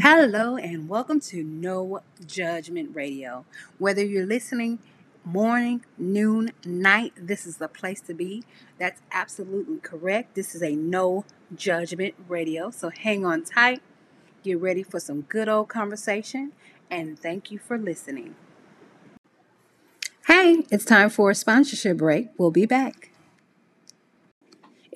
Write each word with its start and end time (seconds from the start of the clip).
Hello, 0.00 0.56
and 0.56 0.88
welcome 0.88 1.20
to 1.20 1.42
No 1.42 2.02
Judgment 2.26 2.94
Radio. 2.94 3.46
Whether 3.78 4.04
you're 4.04 4.26
listening 4.26 4.80
morning, 5.24 5.84
noon, 5.96 6.50
night, 6.64 7.12
this 7.16 7.46
is 7.46 7.56
the 7.56 7.68
place 7.68 8.00
to 8.02 8.14
be. 8.14 8.44
That's 8.78 9.00
absolutely 9.12 9.78
correct. 9.78 10.34
This 10.34 10.54
is 10.54 10.62
a 10.62 10.74
No 10.74 11.24
Judgment 11.54 12.14
Radio. 12.28 12.70
So 12.70 12.90
hang 12.90 13.24
on 13.24 13.44
tight, 13.44 13.80
get 14.42 14.60
ready 14.60 14.82
for 14.82 15.00
some 15.00 15.22
good 15.22 15.48
old 15.48 15.68
conversation, 15.68 16.52
and 16.90 17.18
thank 17.18 17.50
you 17.50 17.58
for 17.58 17.78
listening. 17.78 18.34
Hey, 20.26 20.64
it's 20.70 20.84
time 20.84 21.08
for 21.08 21.30
a 21.30 21.34
sponsorship 21.34 21.96
break. 21.96 22.28
We'll 22.36 22.50
be 22.50 22.66
back. 22.66 23.10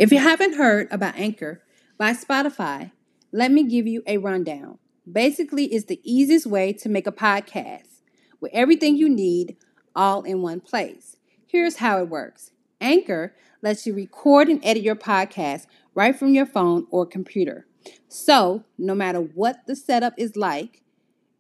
If 0.03 0.11
you 0.11 0.19
haven't 0.19 0.55
heard 0.55 0.89
about 0.91 1.15
Anchor 1.15 1.63
by 1.97 2.11
Spotify, 2.13 2.91
let 3.31 3.53
me 3.53 3.63
give 3.63 3.87
you 3.87 4.03
a 4.05 4.19
rundown. 4.19 4.79
Basically, 5.11 5.67
it's 5.67 5.85
the 5.85 6.01
easiest 6.03 6.45
way 6.45 6.73
to 6.73 6.89
make 6.89 7.07
a 7.07 7.13
podcast 7.13 8.01
with 8.41 8.51
everything 8.53 8.97
you 8.97 9.09
need 9.09 9.57
all 9.95 10.25
in 10.25 10.43
one 10.43 10.59
place. 10.59 11.19
Here's 11.47 11.77
how 11.77 12.01
it 12.01 12.09
works 12.09 12.51
Anchor 12.81 13.37
lets 13.63 13.87
you 13.87 13.95
record 13.95 14.49
and 14.49 14.59
edit 14.65 14.83
your 14.83 14.97
podcast 14.97 15.67
right 15.95 16.19
from 16.19 16.35
your 16.35 16.47
phone 16.47 16.89
or 16.91 17.07
computer. 17.07 17.69
So, 18.09 18.65
no 18.77 18.97
matter 18.97 19.21
what 19.21 19.69
the 19.69 19.77
setup 19.77 20.15
is 20.19 20.35
like, 20.35 20.83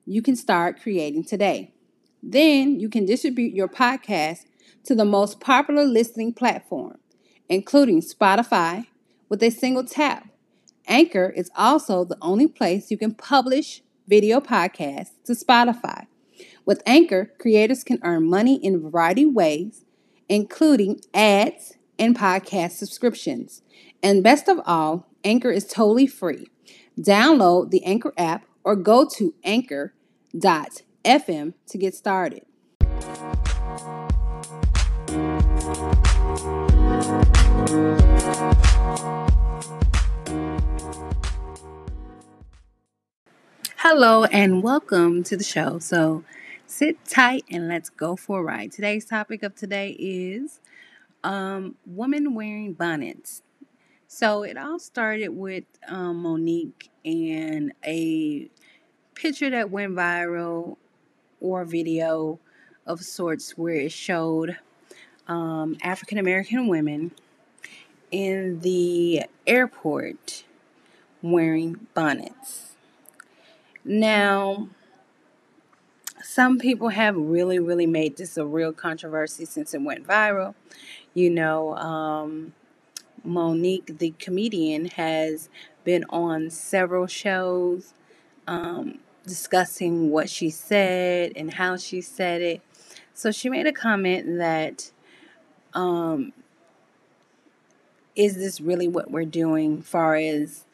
you 0.07 0.23
can 0.23 0.37
start 0.37 0.80
creating 0.80 1.24
today. 1.24 1.74
Then 2.23 2.79
you 2.79 2.88
can 2.88 3.07
distribute 3.07 3.55
your 3.55 3.66
podcast 3.66 4.45
to 4.85 4.95
the 4.95 5.05
most 5.05 5.41
popular 5.41 5.85
listening 5.85 6.33
platform, 6.33 6.99
including 7.48 8.01
Spotify, 8.01 8.87
with 9.29 9.43
a 9.43 9.51
single 9.51 9.85
tap 9.85 10.29
Anchor 10.87 11.32
is 11.35 11.51
also 11.57 12.04
the 12.04 12.18
only 12.21 12.46
place 12.46 12.90
you 12.90 12.99
can 12.99 13.15
publish 13.15 13.82
video 14.09 14.40
podcasts 14.40 15.12
to 15.24 15.32
Spotify. 15.32 16.07
With 16.65 16.82
Anchor, 16.87 17.32
creators 17.38 17.84
can 17.84 17.99
earn 18.02 18.29
money 18.29 18.57
in 18.57 18.74
a 18.74 18.79
variety 18.79 19.24
of 19.24 19.32
ways, 19.32 19.84
including 20.29 21.01
ads 21.15 21.74
and 21.99 22.16
podcast 22.16 22.73
subscriptions. 22.73 23.62
And 24.02 24.23
best 24.23 24.49
of 24.49 24.60
all, 24.66 25.06
Anchor 25.24 25.51
is 25.51 25.66
totally 25.66 26.06
free. 26.06 26.49
Download 26.99 27.71
the 27.71 27.84
Anchor 27.84 28.12
app 28.18 28.45
or 28.65 28.77
go 28.77 29.06
to 29.16 29.34
anchor.fm 29.45 29.95
to 31.66 31.79
get 31.79 31.95
started. 31.95 32.46
Hello 43.76 44.24
and 44.24 44.62
welcome 44.62 45.23
to 45.23 45.38
the 45.38 45.42
show. 45.42 45.78
So 45.78 46.23
sit 46.66 47.02
tight 47.06 47.45
and 47.50 47.68
let's 47.68 47.88
go 47.88 48.15
for 48.15 48.40
a 48.40 48.43
ride. 48.43 48.73
Today's 48.73 49.06
topic 49.06 49.43
of 49.43 49.54
today 49.54 49.96
is 49.98 50.60
um, 51.24 51.76
women 51.87 52.34
wearing 52.34 52.74
bonnets. 52.74 53.40
So 54.06 54.43
it 54.43 54.59
all 54.59 54.78
started 54.78 55.28
with 55.28 55.65
um, 55.88 56.23
Mo'Nique 56.23 56.90
and 57.06 57.73
a 57.87 58.50
picture 59.15 59.48
that 59.48 59.70
went 59.70 59.95
viral 59.95 60.76
or 61.40 61.65
video 61.65 62.38
of 62.87 63.00
sorts 63.00 63.56
where 63.56 63.76
it 63.76 63.93
showed 63.93 64.59
um, 65.26 65.78
African 65.82 66.19
American 66.19 66.69
women 66.69 67.12
in 68.12 68.60
the 68.60 69.25
airport 69.47 70.45
wearing 71.23 71.89
bonnets. 71.95 72.77
Now, 73.84 74.69
some 76.23 76.59
people 76.59 76.91
have 76.91 77.17
really, 77.17 77.59
really 77.59 77.87
made 77.87 78.17
this 78.17 78.37
a 78.37 78.47
real 78.47 78.73
controversy 78.73 79.45
since 79.45 79.75
it 79.75 79.83
went 79.83 80.06
viral. 80.06 80.55
You 81.15 81.31
know, 81.31 81.77
um, 81.77 82.53
Mo'Nique, 83.25 83.99
the 83.99 84.15
comedian, 84.19 84.87
has 84.87 85.49
been 85.84 86.05
on 86.11 86.50
several 86.50 87.06
shows 87.06 87.94
um, 88.47 88.99
discussing 89.27 90.11
what 90.11 90.31
she 90.31 90.50
said 90.50 91.33
and 91.34 91.55
how 91.55 91.77
she 91.77 92.00
said 92.00 92.41
it. 92.41 92.62
So 93.15 93.31
she 93.31 93.49
made 93.49 93.67
a 93.67 93.73
comment 93.73 94.39
that, 94.39 94.91
um, 95.75 96.33
is 98.15 98.37
this 98.37 98.61
really 98.61 98.89
what 98.89 99.11
we're 99.11 99.25
doing, 99.25 99.83
far 99.83 100.17
as 100.17 100.65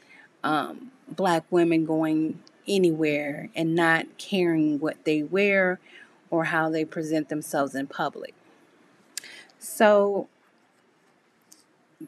um, 0.43 0.91
black 1.09 1.45
women 1.51 1.85
going 1.85 2.41
anywhere 2.67 3.49
and 3.55 3.75
not 3.75 4.07
caring 4.19 4.79
what 4.79 5.05
they 5.05 5.23
wear 5.23 5.79
or 6.31 6.45
how 6.45 6.69
they 6.69 6.85
present 6.85 7.29
themselves 7.29 7.75
in 7.75 7.87
public. 7.87 8.35
So, 9.59 10.29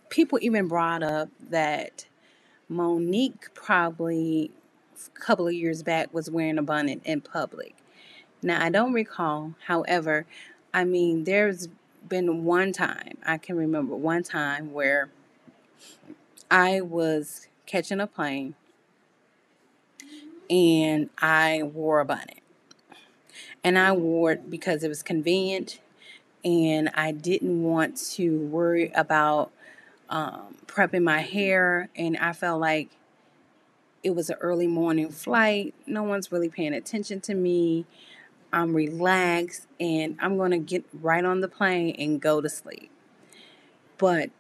people 0.09 0.39
even 0.43 0.69
brought 0.69 1.03
up 1.03 1.29
that 1.51 2.07
Mo'Nique 2.69 3.53
probably 3.55 4.51
a 5.17 5.21
couple 5.21 5.49
of 5.49 5.55
years 5.55 5.83
back 5.83 6.13
was 6.13 6.31
wearing 6.31 6.59
a 6.59 6.63
bonnet 6.63 7.01
in 7.05 7.21
public. 7.21 7.75
Now, 8.43 8.63
I 8.63 8.71
don't 8.71 8.93
recall, 8.93 9.55
however, 9.67 10.27
I 10.73 10.85
mean, 10.85 11.25
there's 11.25 11.69
been 12.09 12.45
one 12.45 12.73
time, 12.73 13.19
I 13.25 13.39
can 13.39 13.57
remember 13.57 13.95
one 13.95 14.23
time 14.23 14.73
where 14.73 15.11
I 16.51 16.81
was 16.81 17.47
catching 17.67 18.01
a 18.01 18.07
plane 18.07 18.55
and 20.49 21.11
I 21.19 21.63
wore 21.63 22.01
a 22.01 22.05
bonnet. 22.05 22.41
And 23.63 23.79
I 23.79 23.93
wore 23.93 24.33
it 24.33 24.51
because 24.51 24.83
it 24.83 24.89
was 24.89 25.03
convenient 25.03 25.79
and 26.45 26.91
I 26.95 27.13
didn't 27.13 27.63
want 27.63 27.97
to 28.13 28.39
worry 28.39 28.91
about 28.95 29.53
um, 30.09 30.57
prepping 30.67 31.05
my 31.05 31.21
hair. 31.21 31.89
And 31.95 32.17
I 32.17 32.33
felt 32.33 32.61
like 32.61 32.91
it 34.03 34.15
was 34.15 34.31
an 34.31 34.37
early 34.41 34.67
morning 34.67 35.11
flight. 35.11 35.75
No 35.87 36.03
one's 36.03 36.33
really 36.33 36.49
paying 36.49 36.75
attention 36.75 37.21
to 37.23 37.35
me. 37.35 37.85
I'm 38.53 38.75
relaxed 38.75 39.67
and 39.79 40.17
I'm 40.21 40.37
going 40.37 40.51
to 40.51 40.59
get 40.59 40.85
right 40.93 41.25
on 41.25 41.41
the 41.41 41.49
plane 41.49 41.95
and 41.99 42.21
go 42.21 42.41
to 42.41 42.49
sleep. 42.49 42.91
But 43.99 44.31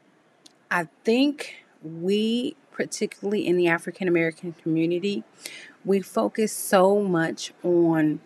I 0.70 0.88
think 1.04 1.64
we, 1.82 2.56
particularly 2.70 3.46
in 3.46 3.56
the 3.56 3.68
African 3.68 4.06
American 4.06 4.52
community, 4.52 5.24
we 5.84 6.00
focus 6.00 6.52
so 6.52 7.00
much 7.00 7.52
on 7.62 8.20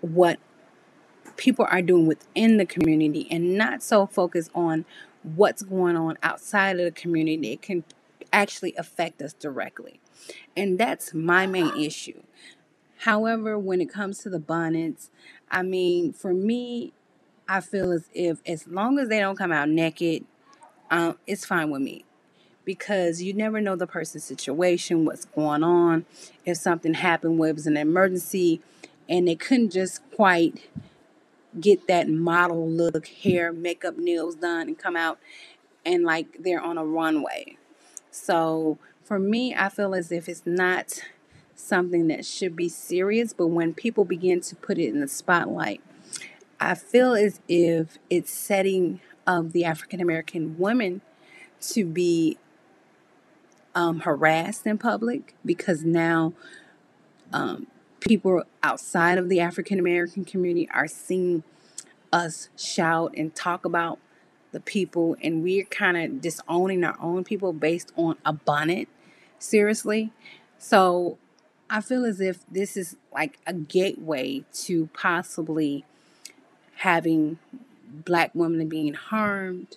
what 0.00 0.38
people 1.36 1.66
are 1.70 1.82
doing 1.82 2.06
within 2.06 2.56
the 2.56 2.66
community 2.66 3.28
and 3.30 3.56
not 3.56 3.82
so 3.82 4.06
focused 4.06 4.50
on 4.54 4.84
what's 5.22 5.62
going 5.62 5.96
on 5.96 6.16
outside 6.22 6.78
of 6.78 6.84
the 6.84 6.90
community. 6.90 7.52
It 7.52 7.62
can 7.62 7.84
actually 8.32 8.74
affect 8.76 9.22
us 9.22 9.32
directly. 9.32 10.00
And 10.56 10.78
that's 10.78 11.14
my 11.14 11.46
main 11.46 11.76
issue. 11.76 12.22
However, 13.00 13.58
when 13.58 13.80
it 13.80 13.92
comes 13.92 14.18
to 14.20 14.30
the 14.30 14.38
bonnets, 14.38 15.10
I 15.50 15.62
mean, 15.62 16.12
for 16.12 16.32
me, 16.32 16.92
I 17.48 17.60
feel 17.60 17.92
as 17.92 18.08
if 18.14 18.40
as 18.46 18.66
long 18.66 18.98
as 18.98 19.08
they 19.08 19.20
don't 19.20 19.36
come 19.36 19.52
out 19.52 19.68
naked, 19.68 20.24
um, 20.90 21.18
it's 21.26 21.44
fine 21.44 21.70
with 21.70 21.82
me 21.82 22.04
because 22.64 23.22
you 23.22 23.32
never 23.32 23.60
know 23.60 23.76
the 23.76 23.86
person's 23.86 24.24
situation, 24.24 25.04
what's 25.04 25.24
going 25.24 25.62
on. 25.62 26.04
If 26.44 26.58
something 26.58 26.94
happened 26.94 27.38
where 27.38 27.50
it 27.50 27.54
was 27.54 27.66
an 27.66 27.76
emergency 27.76 28.60
and 29.08 29.26
they 29.26 29.36
couldn't 29.36 29.70
just 29.70 30.00
quite 30.14 30.68
get 31.58 31.86
that 31.86 32.08
model 32.08 32.68
look, 32.68 33.06
hair, 33.06 33.52
makeup, 33.52 33.96
nails 33.96 34.34
done, 34.34 34.68
and 34.68 34.78
come 34.78 34.96
out 34.96 35.18
and 35.84 36.04
like 36.04 36.42
they're 36.42 36.60
on 36.60 36.76
a 36.76 36.84
runway. 36.84 37.56
So 38.10 38.78
for 39.04 39.18
me, 39.18 39.54
I 39.54 39.68
feel 39.68 39.94
as 39.94 40.10
if 40.10 40.28
it's 40.28 40.42
not 40.44 41.00
something 41.54 42.08
that 42.08 42.26
should 42.26 42.56
be 42.56 42.68
serious, 42.68 43.32
but 43.32 43.46
when 43.46 43.72
people 43.72 44.04
begin 44.04 44.40
to 44.40 44.56
put 44.56 44.78
it 44.78 44.88
in 44.88 45.00
the 45.00 45.08
spotlight, 45.08 45.80
I 46.58 46.74
feel 46.74 47.14
as 47.14 47.40
if 47.48 47.98
it's 48.10 48.32
setting 48.32 49.00
of 49.26 49.52
the 49.52 49.64
African 49.64 50.00
American 50.00 50.58
women 50.58 51.00
to 51.60 51.84
be 51.84 52.38
um, 53.74 54.00
harassed 54.00 54.66
in 54.66 54.78
public 54.78 55.34
because 55.44 55.84
now 55.84 56.32
um, 57.32 57.66
people 58.00 58.42
outside 58.62 59.18
of 59.18 59.28
the 59.28 59.40
African 59.40 59.78
American 59.78 60.24
community 60.24 60.68
are 60.72 60.88
seeing 60.88 61.42
us 62.12 62.48
shout 62.56 63.14
and 63.16 63.34
talk 63.34 63.64
about 63.64 63.98
the 64.52 64.60
people, 64.60 65.16
and 65.22 65.42
we're 65.42 65.64
kind 65.64 65.96
of 65.96 66.20
disowning 66.20 66.84
our 66.84 66.96
own 67.00 67.24
people 67.24 67.52
based 67.52 67.92
on 67.96 68.16
a 68.24 68.32
bonnet. 68.32 68.88
Seriously. 69.38 70.12
So 70.58 71.18
I 71.68 71.82
feel 71.82 72.06
as 72.06 72.20
if 72.20 72.40
this 72.50 72.76
is 72.76 72.96
like 73.12 73.38
a 73.46 73.52
gateway 73.52 74.44
to 74.64 74.88
possibly 74.94 75.84
having 76.76 77.38
black 78.04 78.30
women 78.34 78.68
being 78.68 78.94
harmed, 78.94 79.76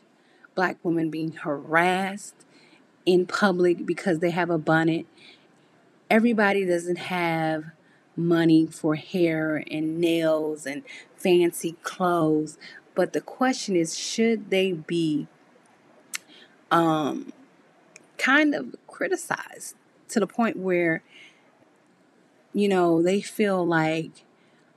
black 0.56 0.77
women 0.83 1.10
being 1.10 1.31
harassed 1.31 2.45
in 3.06 3.25
public 3.25 3.86
because 3.86 4.19
they 4.19 4.31
have 4.31 4.50
a 4.50 4.57
bonnet. 4.57 5.06
Everybody 6.10 6.66
doesn't 6.66 6.98
have 6.98 7.66
money 8.16 8.66
for 8.66 8.95
hair 8.95 9.63
and 9.71 10.00
nails 10.00 10.66
and 10.66 10.83
fancy 11.16 11.75
clothes, 11.83 12.57
but 12.95 13.13
the 13.13 13.21
question 13.21 13.75
is 13.75 13.98
should 13.98 14.50
they 14.50 14.74
be 14.74 15.27
um, 16.71 17.31
kind 18.18 18.54
of 18.54 18.75
criticized 18.88 19.75
to 20.10 20.19
the 20.19 20.27
point 20.27 20.57
where 20.57 21.01
you 22.54 22.68
know 22.68 23.01
they 23.01 23.21
feel 23.21 23.66
like 23.66 24.25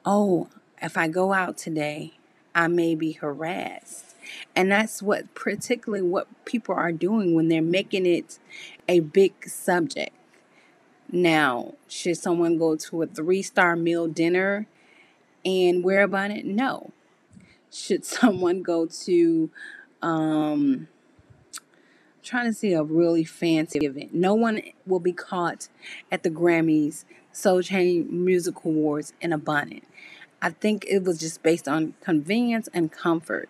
oh 0.04 0.48
if 0.80 0.96
i 0.96 1.08
go 1.08 1.32
out 1.32 1.56
today 1.56 2.12
i 2.54 2.68
may 2.68 2.94
be 2.94 3.12
harassed 3.12 4.14
and 4.56 4.72
that's 4.72 5.02
what 5.02 5.32
particularly 5.34 6.02
what 6.02 6.26
people 6.44 6.74
are 6.74 6.92
doing 6.92 7.34
when 7.34 7.48
they're 7.48 7.62
making 7.62 8.06
it 8.06 8.38
a 8.88 9.00
big 9.00 9.32
subject 9.48 10.12
now 11.10 11.74
should 11.88 12.16
someone 12.16 12.58
go 12.58 12.76
to 12.76 13.02
a 13.02 13.06
three 13.06 13.42
star 13.42 13.76
meal 13.76 14.08
dinner 14.08 14.66
and 15.44 15.84
wear 15.84 16.02
a 16.02 16.08
bonnet 16.08 16.44
no 16.44 16.90
should 17.72 18.04
someone 18.06 18.62
go 18.62 18.86
to 18.86 19.50
um 20.02 20.88
trying 22.22 22.46
to 22.46 22.54
see 22.54 22.72
a 22.72 22.82
really 22.82 23.24
fancy 23.24 23.80
event. 23.80 24.14
No 24.14 24.34
one 24.34 24.62
will 24.86 25.00
be 25.00 25.12
caught 25.12 25.68
at 26.10 26.22
the 26.22 26.30
Grammys, 26.30 27.04
Soul 27.32 27.62
Train 27.62 28.08
Music 28.24 28.64
Awards 28.64 29.12
in 29.20 29.32
a 29.32 29.38
bonnet. 29.38 29.84
I 30.42 30.50
think 30.50 30.84
it 30.88 31.04
was 31.04 31.18
just 31.18 31.42
based 31.42 31.68
on 31.68 31.94
convenience 32.02 32.68
and 32.74 32.92
comfort. 32.92 33.48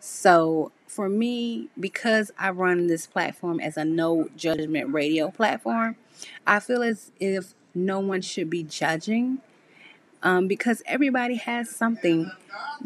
So 0.00 0.72
for 0.86 1.08
me, 1.08 1.68
because 1.78 2.32
I 2.38 2.50
run 2.50 2.88
this 2.88 3.06
platform 3.06 3.60
as 3.60 3.78
a 3.78 3.84
no 3.84 4.28
judgment 4.36 4.92
radio 4.92 5.30
platform, 5.30 5.96
I 6.46 6.60
feel 6.60 6.82
as 6.82 7.12
if 7.20 7.54
no 7.74 8.00
one 8.00 8.20
should 8.20 8.50
be 8.50 8.64
judging 8.64 9.38
um, 10.22 10.48
because 10.48 10.82
everybody 10.84 11.36
has 11.36 11.70
something 11.70 12.30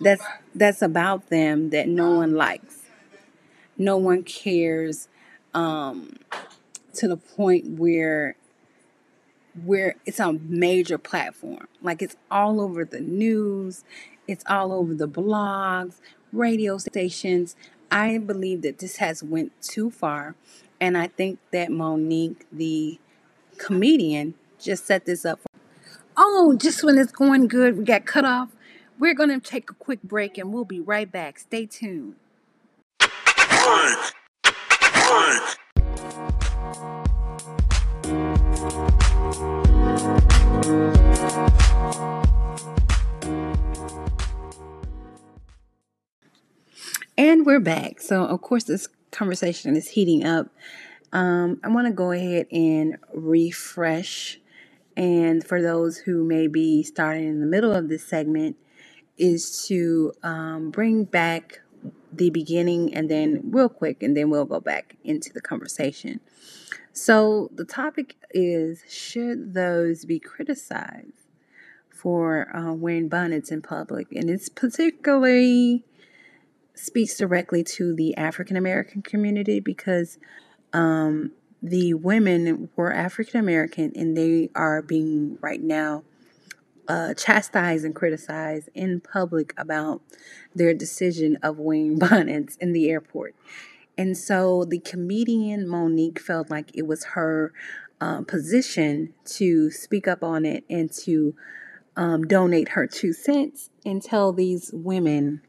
that's 0.00 0.24
that's 0.54 0.82
about 0.82 1.30
them 1.30 1.70
that 1.70 1.88
no 1.88 2.12
one 2.12 2.34
likes 2.34 2.84
no 3.76 3.96
one 3.96 4.22
cares 4.22 5.08
um, 5.52 6.16
to 6.94 7.08
the 7.08 7.16
point 7.16 7.78
where 7.78 8.36
where 9.62 9.94
it's 10.04 10.20
a 10.20 10.32
major 10.32 10.98
platform. 10.98 11.68
Like 11.82 12.02
it's 12.02 12.16
all 12.30 12.60
over 12.60 12.84
the 12.84 13.00
news 13.00 13.84
it's 14.26 14.44
all 14.48 14.72
over 14.72 14.94
the 14.94 15.08
blogs 15.08 15.96
radio 16.32 16.78
stations. 16.78 17.54
I 17.90 18.18
believe 18.18 18.62
that 18.62 18.78
this 18.78 18.96
has 18.96 19.22
went 19.22 19.52
too 19.60 19.90
far 19.90 20.34
and 20.80 20.98
i 20.98 21.06
think 21.06 21.38
that 21.52 21.70
Mo'Nique 21.70 22.44
the 22.50 22.98
comedian 23.58 24.34
just 24.58 24.86
set 24.86 25.06
this 25.06 25.24
up 25.24 25.38
for 25.40 25.60
oh 26.16 26.56
just 26.56 26.82
when 26.82 26.98
it's 26.98 27.12
going 27.12 27.46
good 27.46 27.78
we 27.78 27.84
got 27.84 28.04
cut 28.04 28.24
off 28.24 28.48
we're 28.98 29.14
going 29.14 29.28
to 29.28 29.38
take 29.38 29.70
a 29.70 29.74
quick 29.74 30.02
break 30.02 30.38
and 30.38 30.52
we'll 30.52 30.64
be 30.64 30.78
right 30.78 31.10
back. 31.10 31.38
Stay 31.38 31.66
tuned 31.66 32.14
and 47.24 47.46
we're 47.46 47.58
back. 47.58 48.02
So, 48.02 48.26
of 48.26 48.42
course, 48.42 48.64
this 48.64 48.86
conversation 49.10 49.76
is 49.76 49.88
heating 49.88 50.26
up. 50.26 50.48
Um, 51.10 51.58
I 51.64 51.68
want 51.68 51.86
to 51.86 51.92
go 51.92 52.12
ahead 52.12 52.46
and 52.52 52.98
refresh. 53.14 54.38
And 54.94 55.42
for 55.42 55.62
those 55.62 55.96
who 55.96 56.22
may 56.22 56.48
be 56.48 56.82
starting 56.82 57.26
in 57.26 57.40
the 57.40 57.46
middle 57.46 57.72
of 57.72 57.88
this 57.88 58.06
segment, 58.06 58.56
is 59.16 59.66
to 59.68 60.12
um, 60.22 60.70
bring 60.70 61.04
back 61.04 61.60
the 62.12 62.28
beginning 62.28 62.94
and 62.94 63.10
then 63.10 63.40
real 63.44 63.70
quick, 63.70 64.02
and 64.02 64.14
then 64.14 64.28
we'll 64.28 64.44
go 64.44 64.60
back 64.60 64.96
into 65.02 65.32
the 65.32 65.40
conversation. 65.40 66.20
So, 66.92 67.50
the 67.54 67.64
topic 67.64 68.16
is 68.32 68.82
Should 68.86 69.54
those 69.54 70.04
be 70.04 70.20
criticized 70.20 71.30
for 71.88 72.54
uh, 72.54 72.74
wearing 72.74 73.08
bonnets 73.08 73.50
in 73.50 73.62
public? 73.62 74.12
And 74.12 74.28
it's 74.28 74.50
particularly 74.50 75.86
speaks 76.74 77.16
directly 77.16 77.62
to 77.62 77.94
the 77.94 78.16
African 78.16 78.56
American 78.56 79.02
community 79.02 79.60
because 79.60 80.18
um, 80.72 81.32
the 81.62 81.94
women 81.94 82.68
were 82.76 82.92
African 82.92 83.40
American 83.40 83.92
and 83.96 84.16
they 84.16 84.50
are 84.54 84.82
being 84.82 85.38
right 85.40 85.62
now 85.62 86.02
uh, 86.88 87.14
chastised 87.14 87.84
and 87.84 87.94
criticized 87.94 88.68
in 88.74 89.00
public 89.00 89.54
about 89.56 90.02
their 90.54 90.74
decision 90.74 91.38
of 91.42 91.58
wearing 91.58 91.98
bonnets 91.98 92.56
in 92.56 92.72
the 92.72 92.90
airport. 92.90 93.34
And 93.96 94.16
so 94.18 94.64
the 94.64 94.80
comedian 94.80 95.68
Mo'Nique 95.68 96.18
felt 96.18 96.50
like 96.50 96.70
it 96.74 96.86
was 96.86 97.04
her 97.04 97.52
um, 98.00 98.24
position 98.24 99.14
to 99.24 99.70
speak 99.70 100.08
up 100.08 100.22
on 100.22 100.44
it 100.44 100.64
and 100.68 100.92
to 101.04 101.34
um, 101.96 102.24
donate 102.26 102.70
her 102.70 102.86
two 102.86 103.12
cents 103.12 103.70
and 103.86 104.02
tell 104.02 104.32
these 104.32 104.70
women 104.74 105.40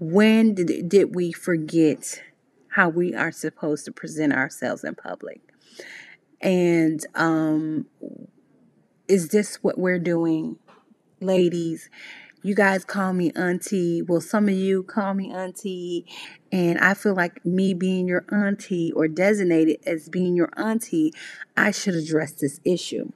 when 0.00 0.54
did, 0.54 0.88
did 0.88 1.14
we 1.14 1.30
forget 1.30 2.22
how 2.68 2.88
we 2.88 3.14
are 3.14 3.30
supposed 3.30 3.84
to 3.84 3.92
present 3.92 4.32
ourselves 4.32 4.82
in 4.82 4.94
public? 4.94 5.40
And 6.40 7.04
um, 7.14 7.86
is 9.06 9.28
this 9.28 9.62
what 9.62 9.76
we're 9.76 9.98
doing, 9.98 10.56
ladies? 11.20 11.90
You 12.42 12.54
guys 12.54 12.86
call 12.86 13.12
me 13.12 13.30
auntie. 13.36 14.00
Well, 14.00 14.22
some 14.22 14.48
of 14.48 14.54
you 14.54 14.82
call 14.82 15.12
me 15.12 15.30
auntie. 15.30 16.06
And 16.50 16.78
I 16.78 16.94
feel 16.94 17.14
like 17.14 17.44
me 17.44 17.74
being 17.74 18.08
your 18.08 18.24
auntie 18.32 18.92
or 18.92 19.06
designated 19.06 19.80
as 19.86 20.08
being 20.08 20.34
your 20.34 20.48
auntie, 20.56 21.12
I 21.58 21.72
should 21.72 21.94
address 21.94 22.32
this 22.32 22.58
issue. 22.64 23.12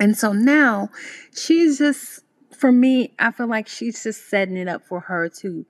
And 0.00 0.16
so 0.16 0.32
now 0.32 0.88
she's 1.32 1.78
just, 1.78 2.24
for 2.50 2.72
me, 2.72 3.14
I 3.20 3.30
feel 3.30 3.46
like 3.46 3.68
she's 3.68 4.02
just 4.02 4.28
setting 4.28 4.56
it 4.56 4.66
up 4.66 4.82
for 4.84 4.98
her 5.00 5.28
to 5.28 5.64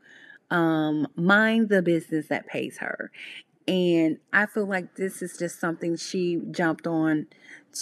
um, 0.52 1.08
mind 1.16 1.70
the 1.70 1.82
business 1.82 2.28
that 2.28 2.46
pays 2.46 2.78
her. 2.78 3.10
And 3.66 4.18
I 4.32 4.46
feel 4.46 4.66
like 4.66 4.96
this 4.96 5.22
is 5.22 5.38
just 5.38 5.58
something 5.58 5.96
she 5.96 6.40
jumped 6.50 6.86
on 6.86 7.26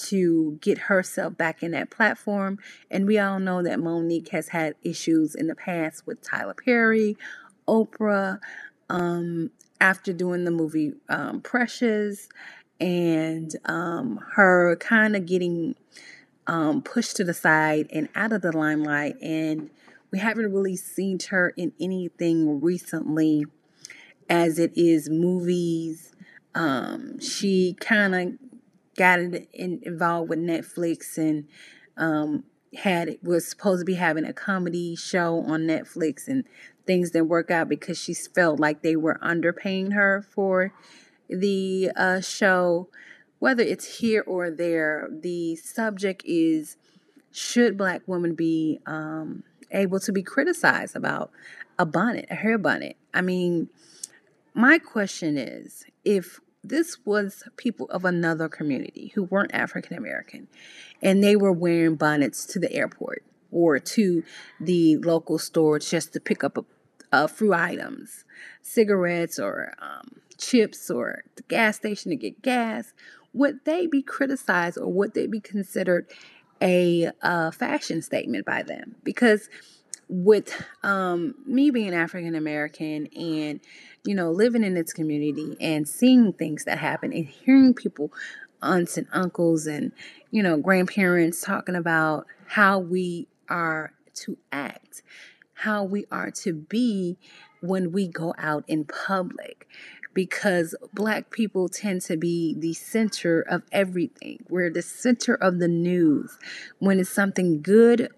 to 0.03 0.59
get 0.61 0.79
herself 0.79 1.37
back 1.37 1.63
in 1.63 1.73
that 1.73 1.91
platform. 1.91 2.59
And 2.91 3.07
we 3.07 3.19
all 3.19 3.41
know 3.41 3.63
that 3.63 3.81
Mo'Nique 3.81 4.29
has 4.29 4.49
had 4.49 4.77
issues 4.83 5.35
in 5.35 5.49
the 5.49 5.55
past 5.55 6.07
with 6.07 6.23
Tyler 6.23 6.55
Perry, 6.55 7.17
Oprah, 7.67 8.39
um, 8.89 9.51
after 9.81 10.13
doing 10.13 10.45
the 10.45 10.51
movie 10.51 10.93
um, 11.09 11.41
Precious, 11.41 12.29
and 12.79 13.57
um, 13.65 14.21
her 14.35 14.77
kind 14.77 15.17
of 15.17 15.27
getting 15.27 15.75
um, 16.47 16.83
pushed 16.83 17.17
to 17.17 17.25
the 17.25 17.35
side 17.35 17.89
and 17.91 18.09
out 18.15 18.33
of 18.33 18.43
the 18.43 18.57
limelight. 18.57 19.17
And 19.21 19.71
we 20.11 20.19
haven't 20.19 20.53
really 20.53 20.77
seen 20.77 21.19
her 21.31 21.51
in 21.57 21.73
anything 21.81 22.61
recently 22.61 23.45
as 24.29 24.59
it 24.59 24.73
is 24.75 25.09
movies. 25.09 26.13
Um, 26.55 27.21
she 27.21 27.77
kind 27.81 28.15
of 28.15 28.33
got 28.97 29.19
in, 29.21 29.47
involved 29.83 30.29
with 30.29 30.39
Netflix 30.39 31.17
and 31.17 31.47
um, 31.97 32.45
had 32.75 33.19
was 33.23 33.47
supposed 33.47 33.81
to 33.81 33.85
be 33.85 33.95
having 33.95 34.25
a 34.25 34.33
comedy 34.33 34.95
show 34.97 35.41
on 35.47 35.63
Netflix 35.63 36.29
and 36.29 36.45
things 36.87 37.11
didn't 37.11 37.29
work 37.29 37.51
out 37.51 37.69
because 37.69 37.99
she 37.99 38.15
felt 38.15 38.59
like 38.59 38.83
they 38.83 38.97
were 38.97 39.19
underpaying 39.23 39.93
her 39.93 40.27
for 40.35 40.73
the 41.29 41.91
uh, 41.97 42.21
show. 42.21 42.89
Whether 43.39 43.63
it's 43.63 43.99
here 43.99 44.23
or 44.27 44.51
there, 44.51 45.09
the 45.11 45.57
subject 45.57 46.23
is 46.27 46.77
should 47.33 47.79
black 47.79 48.03
women 48.07 48.35
be 48.35 48.81
um, 48.87 49.45
able 49.73 50.01
to 50.01 50.13
be 50.13 50.23
criticized 50.23 50.97
about 50.97 51.31
a 51.79 51.87
bonnet, 51.87 52.27
a 52.31 52.35
hair 52.35 52.59
bonnet? 52.59 52.97
I 53.15 53.21
mean, 53.21 53.69
my 54.55 54.79
question 54.79 55.39
is 55.39 55.85
if 56.05 56.41
this 56.63 56.99
was 57.05 57.43
people 57.57 57.87
of 57.91 58.05
another 58.05 58.49
community 58.49 59.13
who 59.15 59.25
weren't 59.25 59.55
African 59.55 59.97
American, 59.97 60.49
and 61.03 61.23
they 61.23 61.37
were 61.37 61.53
wearing 61.53 61.97
bonnets 61.97 62.45
to 62.47 62.59
the 62.59 62.73
airport 62.73 63.23
or 63.51 63.79
to 63.79 64.23
the 64.61 64.99
local 64.99 65.39
store 65.39 65.79
just 65.79 66.13
to 66.13 66.21
pick 66.21 66.45
up 66.45 66.59
a, 66.59 66.65
a 67.13 67.29
few 67.29 67.55
items, 67.55 68.25
cigarettes 68.63 69.39
or 69.39 69.75
um, 69.81 70.21
chips, 70.39 70.91
or 70.91 71.25
the 71.37 71.43
gas 71.45 71.77
station 71.77 72.11
to 72.11 72.17
get 72.17 72.43
gas. 72.43 72.93
Would 73.33 73.65
they 73.65 73.87
be 73.87 74.03
criticized 74.03 74.77
or 74.77 74.93
would 74.93 75.15
they 75.15 75.27
be 75.27 75.41
considered 75.41 76.07
a, 76.63 77.11
a 77.23 77.53
fashion 77.53 78.03
statement 78.03 78.47
by 78.47 78.63
them? 78.63 78.97
Because 79.03 79.49
with 80.09 80.61
um, 80.83 81.35
me 81.47 81.71
being 81.71 81.95
African 81.95 82.35
American 82.35 83.07
and 83.17 83.61
you 84.05 84.15
know 84.15 84.31
living 84.31 84.65
in 84.65 84.77
its 84.77 84.93
community 84.93 85.57
and 85.61 85.89
seeing 85.89 86.33
things 86.33 86.65
that 86.65 86.79
happen 86.79 87.13
and 87.13 87.27
hearing 87.27 87.75
people, 87.75 88.13
aunts 88.63 88.97
and 88.97 89.07
uncles 89.13 89.67
and 89.67 89.93
you 90.31 90.43
know 90.43 90.57
grandparents 90.57 91.41
talking 91.41 91.77
about 91.77 92.27
how 92.47 92.79
we 92.79 93.29
are 93.49 93.93
to 94.15 94.37
act, 94.51 95.03
how 95.55 95.85
we 95.85 96.07
are 96.11 96.31
to 96.31 96.53
be 96.53 97.17
when 97.61 97.93
we 97.93 98.09
go 98.09 98.35
out 98.39 98.65
in 98.67 98.85
public 98.85 99.69
because 100.15 100.75
black 100.93 101.31
people 101.31 101.69
tend 101.69 102.03
to 102.03 102.17
be 102.17 102.55
the 102.59 102.73
center 102.73 103.43
of 103.43 103.63
everything. 103.73 104.45
We're 104.49 104.71
the 104.71 104.83
center 104.83 105.35
of 105.35 105.59
the 105.59 105.69
news. 105.69 106.37
When 106.79 106.99
it's 106.99 107.11
something 107.11 107.63
good, 107.63 108.09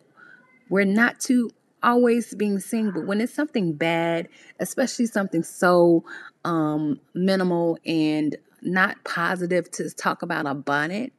we're 0.68 0.84
not 0.84 1.20
too 1.20 1.50
always 1.82 2.34
being 2.34 2.60
seen, 2.60 2.92
but 2.92 3.06
when 3.06 3.20
it's 3.20 3.34
something 3.34 3.72
bad, 3.72 4.28
especially 4.60 5.06
something 5.06 5.42
so 5.42 6.04
um, 6.44 7.00
minimal 7.14 7.78
and 7.84 8.36
not 8.62 9.02
positive 9.04 9.70
to 9.72 9.90
talk 9.90 10.22
about 10.22 10.46
a 10.46 10.54
bonnet, 10.54 11.12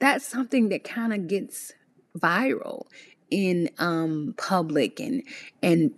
that's 0.00 0.26
something 0.26 0.68
that 0.70 0.84
kind 0.84 1.12
of 1.12 1.28
gets 1.28 1.72
viral 2.18 2.86
in 3.30 3.70
um, 3.78 4.34
public 4.36 5.00
and 5.00 5.22
and 5.62 5.92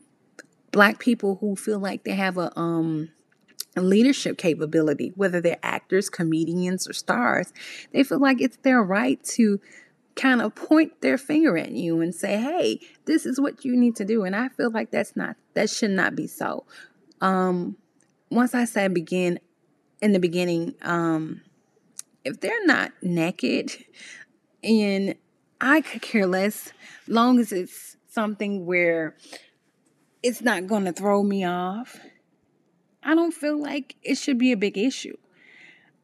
black 0.70 0.98
people 0.98 1.36
who 1.40 1.56
feel 1.56 1.78
like 1.78 2.04
they 2.04 2.14
have 2.14 2.36
a 2.36 2.56
um 2.58 3.08
leadership 3.82 4.38
capability, 4.38 5.12
whether 5.16 5.40
they're 5.40 5.58
actors, 5.62 6.08
comedians, 6.08 6.88
or 6.88 6.92
stars, 6.92 7.52
they 7.92 8.04
feel 8.04 8.20
like 8.20 8.40
it's 8.40 8.58
their 8.58 8.82
right 8.82 9.22
to 9.24 9.60
kind 10.14 10.40
of 10.40 10.54
point 10.54 11.00
their 11.00 11.18
finger 11.18 11.58
at 11.58 11.72
you 11.72 12.00
and 12.00 12.14
say, 12.14 12.36
"Hey, 12.36 12.80
this 13.04 13.26
is 13.26 13.40
what 13.40 13.64
you 13.64 13.76
need 13.76 13.96
to 13.96 14.04
do." 14.04 14.24
And 14.24 14.36
I 14.36 14.48
feel 14.48 14.70
like 14.70 14.90
that's 14.90 15.16
not 15.16 15.36
that 15.54 15.70
should 15.70 15.90
not 15.90 16.14
be 16.14 16.26
so. 16.26 16.64
Um, 17.20 17.76
once 18.30 18.54
I 18.54 18.64
said 18.64 18.94
begin 18.94 19.40
in 20.00 20.12
the 20.12 20.20
beginning, 20.20 20.74
um, 20.82 21.40
if 22.24 22.40
they're 22.40 22.66
not 22.66 22.92
naked, 23.02 23.84
and 24.62 25.14
I 25.60 25.80
could 25.80 26.02
care 26.02 26.26
less, 26.26 26.72
long 27.06 27.38
as 27.38 27.52
it's 27.52 27.96
something 28.08 28.66
where 28.66 29.16
it's 30.22 30.40
not 30.40 30.66
going 30.66 30.84
to 30.84 30.92
throw 30.92 31.22
me 31.22 31.44
off. 31.44 31.98
I 33.04 33.14
don't 33.14 33.34
feel 33.34 33.60
like 33.60 33.96
it 34.02 34.16
should 34.16 34.38
be 34.38 34.52
a 34.52 34.56
big 34.56 34.78
issue. 34.78 35.16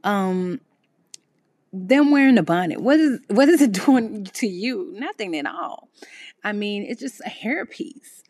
Um, 0.04 0.61
them 1.73 2.11
wearing 2.11 2.38
a 2.38 2.42
bonnet, 2.42 2.80
what 2.80 2.99
is 2.99 3.21
what 3.28 3.49
is 3.49 3.61
it 3.62 3.73
doing 3.87 4.25
to 4.25 4.47
you? 4.47 4.92
Nothing 4.95 5.37
at 5.37 5.47
all. 5.47 5.88
I 6.42 6.52
mean, 6.52 6.85
it's 6.85 7.00
just 7.00 7.21
a 7.21 7.30
hairpiece. 7.30 8.23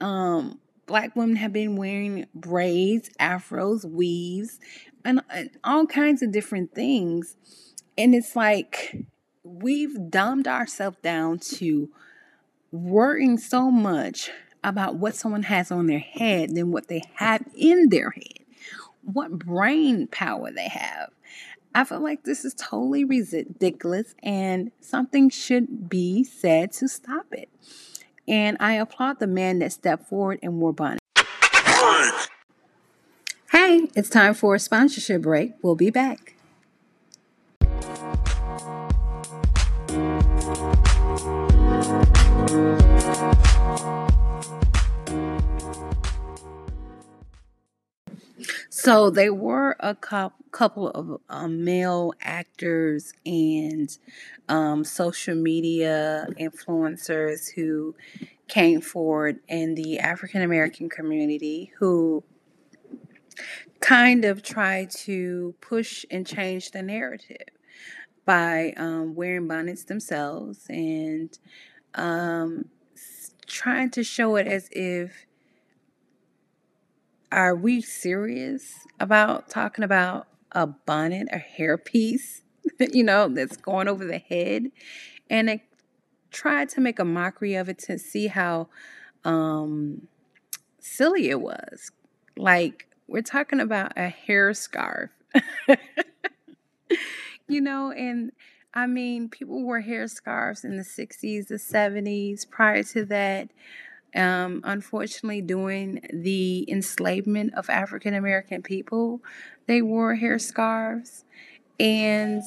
Um, 0.00 0.60
black 0.86 1.14
women 1.14 1.36
have 1.36 1.52
been 1.52 1.76
wearing 1.76 2.26
braids, 2.34 3.10
afros, 3.20 3.84
weaves, 3.84 4.58
and, 5.04 5.22
and 5.30 5.50
all 5.64 5.86
kinds 5.86 6.22
of 6.22 6.32
different 6.32 6.74
things. 6.74 7.36
And 7.96 8.14
it's 8.14 8.34
like 8.34 8.96
we've 9.44 10.10
dumbed 10.10 10.48
ourselves 10.48 10.98
down 11.02 11.38
to 11.38 11.88
worrying 12.70 13.38
so 13.38 13.70
much 13.70 14.30
about 14.64 14.96
what 14.96 15.14
someone 15.14 15.44
has 15.44 15.70
on 15.70 15.86
their 15.86 15.98
head 15.98 16.54
than 16.54 16.72
what 16.72 16.88
they 16.88 17.02
have 17.14 17.44
in 17.54 17.88
their 17.88 18.10
head, 18.10 18.44
what 19.02 19.38
brain 19.38 20.06
power 20.08 20.50
they 20.50 20.68
have. 20.68 21.10
I 21.74 21.84
feel 21.84 22.00
like 22.00 22.24
this 22.24 22.44
is 22.44 22.54
totally 22.54 23.04
ridiculous 23.04 24.14
and 24.22 24.72
something 24.80 25.30
should 25.30 25.88
be 25.88 26.22
said 26.22 26.72
to 26.72 26.88
stop 26.88 27.26
it. 27.32 27.48
And 28.28 28.56
I 28.60 28.74
applaud 28.74 29.18
the 29.18 29.26
man 29.26 29.58
that 29.60 29.72
stepped 29.72 30.08
forward 30.08 30.38
and 30.42 30.60
wore 30.60 30.72
bonnet. 30.72 31.00
Hey, 33.50 33.88
it's 33.94 34.08
time 34.08 34.34
for 34.34 34.54
a 34.54 34.58
sponsorship 34.58 35.22
break. 35.22 35.52
We'll 35.62 35.74
be 35.74 35.90
back. 35.90 36.36
So 48.84 49.10
there 49.10 49.32
were 49.32 49.76
a 49.78 49.94
couple 49.94 50.88
of 50.88 51.20
um, 51.28 51.64
male 51.64 52.14
actors 52.20 53.12
and 53.24 53.96
um, 54.48 54.82
social 54.82 55.36
media 55.36 56.26
influencers 56.36 57.52
who 57.54 57.94
came 58.48 58.80
forward 58.80 59.38
in 59.46 59.76
the 59.76 60.00
African 60.00 60.42
American 60.42 60.88
community 60.88 61.70
who 61.78 62.24
kind 63.78 64.24
of 64.24 64.42
tried 64.42 64.90
to 64.90 65.54
push 65.60 66.04
and 66.10 66.26
change 66.26 66.72
the 66.72 66.82
narrative 66.82 67.50
by 68.24 68.74
um, 68.76 69.14
wearing 69.14 69.46
bonnets 69.46 69.84
themselves 69.84 70.66
and 70.68 71.38
um, 71.94 72.64
trying 73.46 73.90
to 73.90 74.02
show 74.02 74.34
it 74.34 74.48
as 74.48 74.68
if 74.72 75.26
are 77.32 77.56
we 77.56 77.80
serious 77.80 78.86
about 79.00 79.48
talking 79.48 79.82
about 79.82 80.28
a 80.52 80.66
bonnet, 80.66 81.28
a 81.32 81.38
hairpiece, 81.38 82.42
you 82.92 83.02
know, 83.02 83.28
that's 83.28 83.56
going 83.56 83.88
over 83.88 84.04
the 84.04 84.18
head? 84.18 84.70
And 85.30 85.50
I 85.50 85.62
tried 86.30 86.68
to 86.70 86.80
make 86.80 86.98
a 86.98 87.04
mockery 87.04 87.54
of 87.54 87.70
it 87.70 87.78
to 87.78 87.98
see 87.98 88.26
how 88.26 88.68
um, 89.24 90.08
silly 90.78 91.30
it 91.30 91.40
was. 91.40 91.90
Like, 92.36 92.88
we're 93.08 93.22
talking 93.22 93.60
about 93.60 93.92
a 93.96 94.08
hair 94.08 94.52
scarf. 94.52 95.10
you 97.48 97.62
know, 97.62 97.90
and 97.90 98.32
I 98.74 98.86
mean, 98.86 99.30
people 99.30 99.62
wore 99.62 99.80
hair 99.80 100.06
scarves 100.06 100.64
in 100.64 100.76
the 100.76 100.82
60s, 100.82 101.48
the 101.48 101.54
70s. 101.54 102.48
Prior 102.48 102.82
to 102.84 103.06
that, 103.06 103.48
um, 104.14 104.60
unfortunately, 104.64 105.40
during 105.40 106.00
the 106.12 106.70
enslavement 106.70 107.54
of 107.54 107.70
African 107.70 108.14
American 108.14 108.62
people, 108.62 109.20
they 109.66 109.80
wore 109.80 110.14
hair 110.16 110.38
scarves 110.38 111.24
and 111.80 112.42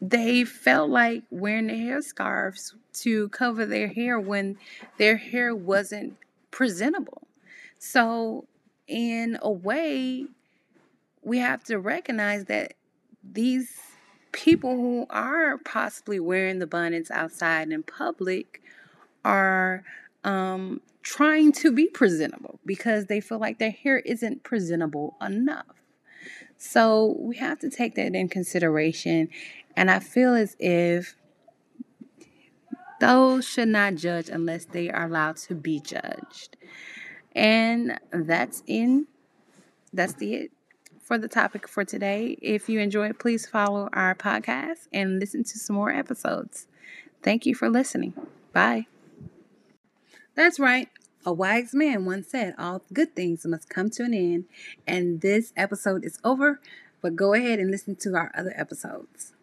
they 0.00 0.44
felt 0.44 0.90
like 0.90 1.24
wearing 1.30 1.66
the 1.66 1.76
hair 1.76 2.00
scarves 2.00 2.74
to 2.92 3.28
cover 3.28 3.66
their 3.66 3.88
hair 3.88 4.18
when 4.18 4.56
their 4.96 5.16
hair 5.16 5.54
wasn't 5.54 6.16
presentable. 6.50 7.26
So, 7.78 8.46
in 8.86 9.38
a 9.42 9.50
way, 9.50 10.26
we 11.22 11.38
have 11.38 11.62
to 11.64 11.78
recognize 11.78 12.46
that 12.46 12.74
these 13.22 13.78
people 14.32 14.76
who 14.76 15.06
are 15.10 15.58
possibly 15.58 16.20
wearing 16.20 16.58
the 16.58 16.66
bonnets 16.66 17.10
outside 17.10 17.70
in 17.70 17.82
public 17.82 18.62
are 19.24 19.84
um, 20.28 20.82
trying 21.02 21.52
to 21.52 21.72
be 21.72 21.86
presentable 21.86 22.60
because 22.66 23.06
they 23.06 23.18
feel 23.18 23.38
like 23.38 23.58
their 23.58 23.70
hair 23.70 24.00
isn't 24.00 24.42
presentable 24.42 25.16
enough. 25.22 25.82
So 26.58 27.16
we 27.18 27.36
have 27.38 27.58
to 27.60 27.70
take 27.70 27.94
that 27.94 28.14
in 28.14 28.28
consideration. 28.28 29.30
And 29.74 29.90
I 29.90 30.00
feel 30.00 30.34
as 30.34 30.54
if 30.58 31.16
those 33.00 33.48
should 33.48 33.68
not 33.68 33.94
judge 33.94 34.28
unless 34.28 34.66
they 34.66 34.90
are 34.90 35.06
allowed 35.06 35.36
to 35.36 35.54
be 35.54 35.80
judged. 35.80 36.58
And 37.34 37.98
that's 38.10 38.62
in 38.66 39.06
that's 39.94 40.12
the 40.14 40.34
it 40.34 40.52
for 41.00 41.16
the 41.16 41.28
topic 41.28 41.66
for 41.66 41.86
today. 41.86 42.36
If 42.42 42.68
you 42.68 42.80
enjoyed, 42.80 43.18
please 43.18 43.46
follow 43.46 43.88
our 43.94 44.14
podcast 44.14 44.88
and 44.92 45.18
listen 45.18 45.42
to 45.44 45.58
some 45.58 45.76
more 45.76 45.90
episodes. 45.90 46.66
Thank 47.22 47.46
you 47.46 47.54
for 47.54 47.70
listening. 47.70 48.12
Bye. 48.52 48.88
That's 50.38 50.60
right. 50.60 50.88
A 51.26 51.32
wise 51.32 51.74
man 51.74 52.04
once 52.04 52.30
said, 52.30 52.54
All 52.56 52.82
good 52.92 53.16
things 53.16 53.44
must 53.44 53.68
come 53.68 53.90
to 53.90 54.04
an 54.04 54.14
end. 54.14 54.44
And 54.86 55.20
this 55.20 55.52
episode 55.56 56.04
is 56.04 56.20
over, 56.22 56.60
but 57.02 57.16
go 57.16 57.34
ahead 57.34 57.58
and 57.58 57.72
listen 57.72 57.96
to 57.96 58.14
our 58.14 58.30
other 58.36 58.54
episodes. 58.56 59.34